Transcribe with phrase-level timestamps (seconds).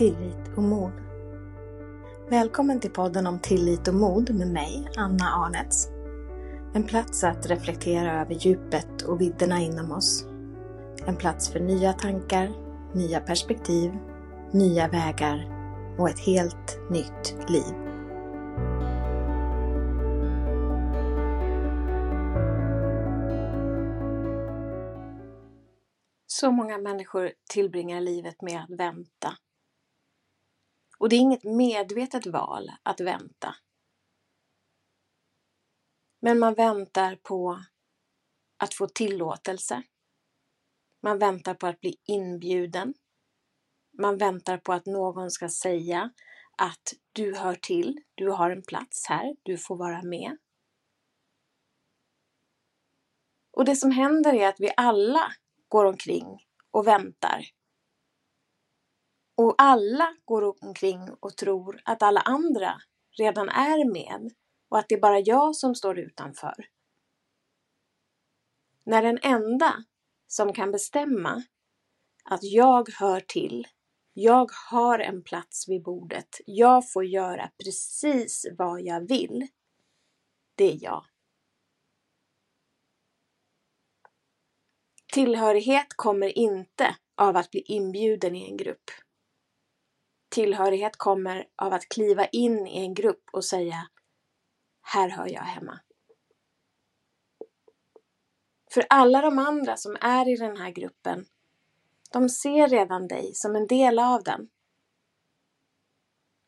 [0.00, 0.92] tillit och mod.
[2.30, 5.88] Välkommen till podden om tillit och mod med mig, Anna Arnets.
[6.74, 10.26] En plats att reflektera över djupet och vidderna inom oss.
[11.06, 12.50] En plats för nya tankar,
[12.94, 13.92] nya perspektiv,
[14.52, 15.48] nya vägar
[15.98, 17.74] och ett helt nytt liv.
[26.26, 29.36] Så många människor tillbringar livet med att vänta.
[31.00, 33.56] Och det är inget medvetet val att vänta.
[36.20, 37.60] Men man väntar på
[38.56, 39.82] att få tillåtelse.
[41.02, 42.94] Man väntar på att bli inbjuden.
[43.98, 46.10] Man väntar på att någon ska säga
[46.58, 50.36] att du hör till, du har en plats här, du får vara med.
[53.52, 55.32] Och det som händer är att vi alla
[55.68, 57.59] går omkring och väntar.
[59.40, 62.82] Och alla går omkring och tror att alla andra
[63.18, 64.32] redan är med
[64.68, 66.54] och att det är bara jag som står utanför.
[68.84, 69.84] När den enda
[70.26, 71.42] som kan bestämma
[72.24, 73.66] att jag hör till,
[74.12, 79.46] jag har en plats vid bordet, jag får göra precis vad jag vill,
[80.54, 81.04] det är jag.
[85.12, 88.90] Tillhörighet kommer inte av att bli inbjuden i en grupp.
[90.30, 93.88] Tillhörighet kommer av att kliva in i en grupp och säga
[94.82, 95.80] här hör jag hemma.
[98.74, 101.26] För alla de andra som är i den här gruppen,
[102.12, 104.48] de ser redan dig som en del av den.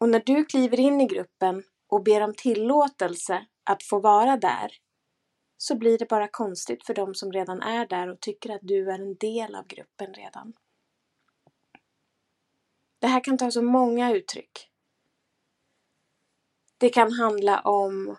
[0.00, 4.72] Och när du kliver in i gruppen och ber om tillåtelse att få vara där,
[5.56, 8.90] så blir det bara konstigt för de som redan är där och tycker att du
[8.90, 10.52] är en del av gruppen redan.
[13.06, 14.70] Det här kan ta så många uttryck.
[16.78, 18.16] Det kan handla om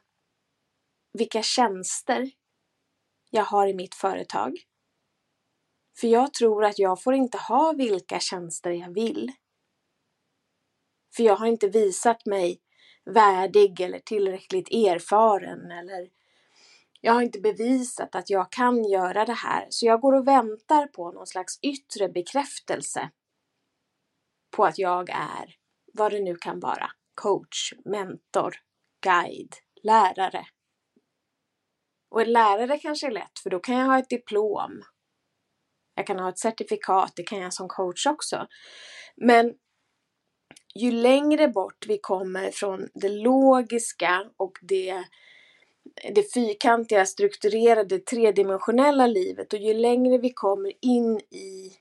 [1.13, 2.31] vilka tjänster
[3.29, 4.57] jag har i mitt företag.
[5.99, 9.31] För jag tror att jag får inte ha vilka tjänster jag vill.
[11.15, 12.61] För jag har inte visat mig
[13.05, 16.09] värdig eller tillräckligt erfaren eller
[17.01, 20.87] jag har inte bevisat att jag kan göra det här, så jag går och väntar
[20.87, 23.09] på någon slags yttre bekräftelse
[24.51, 25.55] på att jag är
[25.93, 26.91] vad det nu kan vara.
[27.15, 28.55] Coach, mentor,
[29.03, 30.47] guide, lärare.
[32.09, 34.83] Och en lärare kanske är lätt, för då kan jag ha ett diplom.
[35.95, 38.47] Jag kan ha ett certifikat, det kan jag som coach också.
[39.15, 39.53] Men
[40.75, 45.03] ju längre bort vi kommer från det logiska och det
[46.13, 51.71] det fyrkantiga, strukturerade, tredimensionella livet och ju längre vi kommer in i,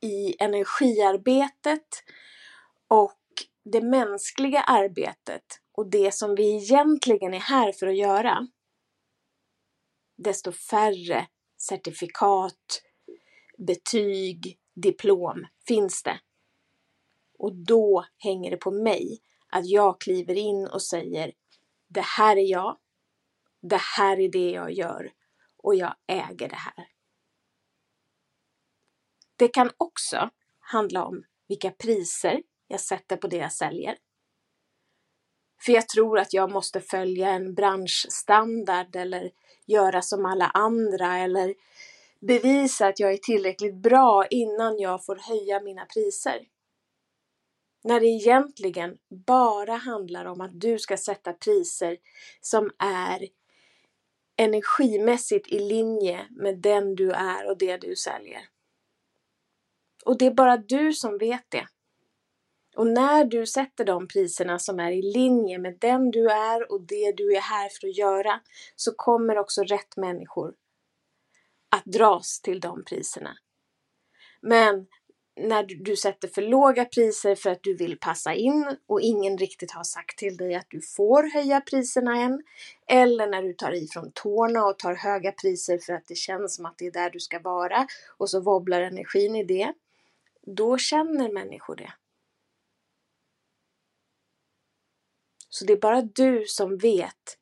[0.00, 2.04] i energiarbetet
[2.88, 3.18] och
[3.64, 8.46] det mänskliga arbetet och det som vi egentligen är här för att göra,
[10.16, 11.26] desto färre
[11.58, 12.82] certifikat,
[13.58, 16.20] betyg, diplom finns det.
[17.38, 19.18] Och då hänger det på mig
[19.50, 21.32] att jag kliver in och säger
[21.88, 22.78] det här är jag,
[23.62, 25.12] det här är det jag gör
[25.56, 26.89] och jag äger det här.
[29.40, 33.96] Det kan också handla om vilka priser jag sätter på det jag säljer.
[35.64, 39.30] För jag tror att jag måste följa en branschstandard eller
[39.66, 41.54] göra som alla andra eller
[42.20, 46.46] bevisa att jag är tillräckligt bra innan jag får höja mina priser.
[47.84, 51.96] När det egentligen bara handlar om att du ska sätta priser
[52.40, 53.28] som är
[54.36, 58.48] energimässigt i linje med den du är och det du säljer.
[60.04, 61.66] Och det är bara du som vet det.
[62.76, 66.80] Och när du sätter de priserna som är i linje med den du är och
[66.80, 68.40] det du är här för att göra
[68.76, 70.54] så kommer också rätt människor
[71.70, 73.36] att dras till de priserna.
[74.40, 74.86] Men
[75.36, 79.72] när du sätter för låga priser för att du vill passa in och ingen riktigt
[79.72, 82.42] har sagt till dig att du får höja priserna än.
[82.86, 86.66] Eller när du tar ifrån tårna och tar höga priser för att det känns som
[86.66, 87.86] att det är där du ska vara
[88.18, 89.72] och så wobblar energin i det.
[90.46, 91.92] Då känner människor det.
[95.48, 97.38] Så det är bara du som vet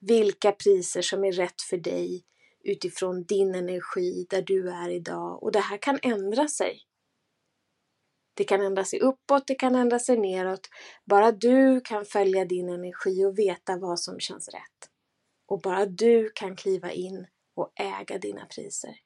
[0.00, 2.24] vilka priser som är rätt för dig
[2.64, 6.80] utifrån din energi där du är idag och det här kan ändra sig.
[8.34, 10.68] Det kan ändra sig uppåt, det kan ändra sig neråt.
[11.04, 14.90] Bara du kan följa din energi och veta vad som känns rätt.
[15.46, 19.03] Och bara du kan kliva in och äga dina priser.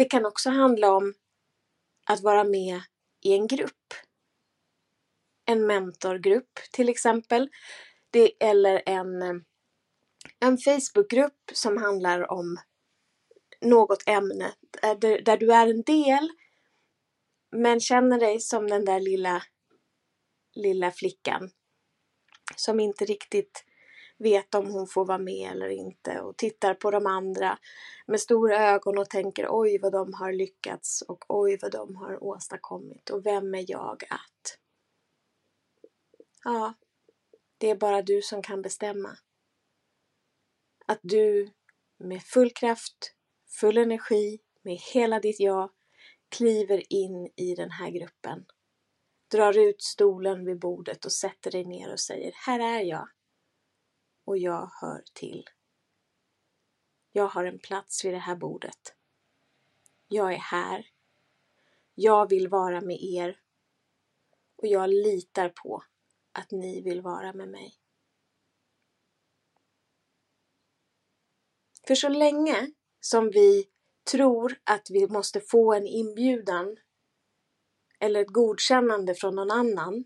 [0.00, 1.14] Det kan också handla om
[2.06, 2.80] att vara med
[3.20, 3.94] i en grupp.
[5.44, 7.48] En mentorgrupp till exempel.
[8.10, 9.22] Det, eller en,
[10.38, 12.56] en Facebookgrupp som handlar om
[13.60, 16.30] något ämne eh, där, där du är en del
[17.50, 19.42] men känner dig som den där lilla,
[20.54, 21.50] lilla flickan
[22.56, 23.64] som inte riktigt
[24.20, 27.58] vet om hon får vara med eller inte och tittar på de andra
[28.06, 32.24] med stora ögon och tänker oj vad de har lyckats och oj vad de har
[32.24, 34.58] åstadkommit och vem är jag att?
[36.44, 36.74] Ja,
[37.58, 39.16] det är bara du som kan bestämma.
[40.86, 41.50] Att du
[41.98, 43.14] med full kraft,
[43.60, 45.70] full energi, med hela ditt jag
[46.28, 48.44] kliver in i den här gruppen.
[49.30, 53.08] Drar ut stolen vid bordet och sätter dig ner och säger Här är jag.
[54.30, 55.44] Och jag hör till.
[57.12, 58.94] Jag har en plats vid det här bordet.
[60.08, 60.86] Jag är här.
[61.94, 63.40] Jag vill vara med er.
[64.56, 65.84] Och jag litar på
[66.32, 67.74] att ni vill vara med mig.
[71.86, 73.70] För så länge som vi
[74.10, 76.76] tror att vi måste få en inbjudan
[78.00, 80.04] eller ett godkännande från någon annan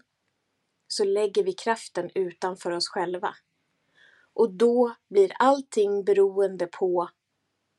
[0.88, 3.36] så lägger vi kraften utanför oss själva.
[4.34, 7.10] Och då blir allting beroende på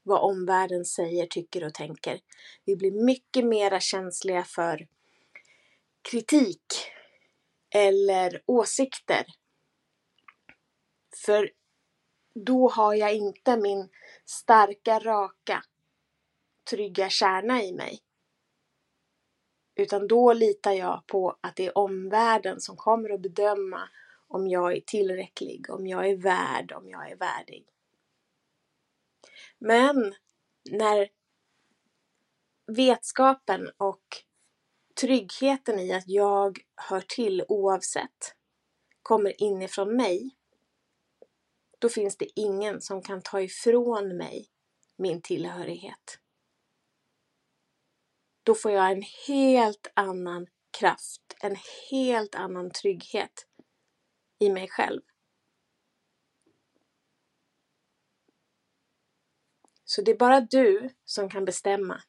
[0.04, 2.20] vad omvärlden säger, tycker och tänker.
[2.66, 4.88] Vi blir mycket mera känsliga för
[6.12, 6.66] kritik
[7.70, 9.26] eller åsikter.
[11.26, 11.52] För
[12.36, 13.90] då har jag inte min
[14.26, 15.64] starka, raka,
[16.70, 18.00] trygga kärna i mig.
[19.76, 23.90] Utan då litar jag på att det är omvärlden som kommer att bedöma
[24.36, 27.68] om jag är tillräcklig, om jag är värd, om jag är värdig.
[29.60, 30.16] Men
[30.72, 31.10] när
[32.68, 34.04] vetskapen och
[35.02, 38.36] tryggheten i att jag hör till oavsett
[39.02, 40.36] kommer inifrån mig,
[41.80, 44.48] då finns det ingen som kan ta ifrån mig
[44.98, 46.20] min tillhörighet
[48.46, 50.48] då får jag en helt annan
[50.80, 51.58] kraft, en
[51.92, 53.48] helt annan trygghet
[54.40, 55.02] i mig själv.
[59.86, 62.02] Så det är bara du som kan bestämma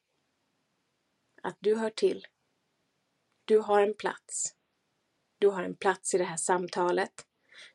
[1.41, 2.27] att du hör till.
[3.45, 4.55] Du har en plats.
[5.39, 7.25] Du har en plats i det här samtalet.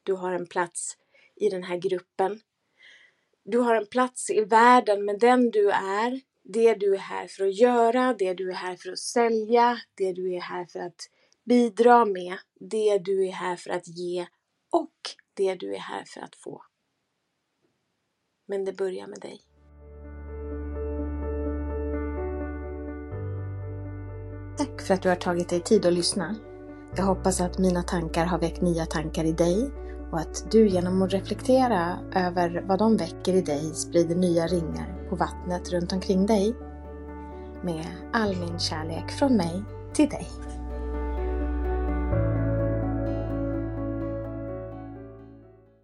[0.03, 0.99] Du har en plats
[1.37, 2.41] i den här gruppen.
[3.45, 7.47] Du har en plats i världen med den du är det du är här för
[7.47, 11.11] att göra, det du är här för att sälja, det du är här för att
[11.45, 14.27] bidra med, det du är här för att ge
[14.73, 14.93] och
[15.35, 16.63] det du är här för att få.
[18.49, 19.41] Men det börjar med dig.
[24.59, 26.37] Tack för att du har tagit dig tid att lyssna.
[26.97, 29.71] Jag hoppas att mina tankar har väckt nya tankar i dig
[30.13, 35.09] och att du genom att reflektera över vad de väcker i dig sprider nya ringar
[35.09, 36.55] på vattnet runt omkring dig.
[37.63, 39.63] Med all min kärlek från mig
[39.95, 40.27] till dig.